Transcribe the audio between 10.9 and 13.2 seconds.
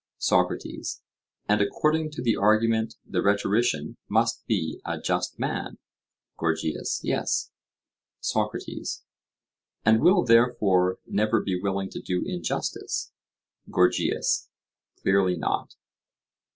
never be willing to do injustice?